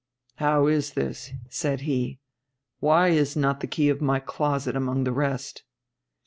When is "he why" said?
1.81-3.09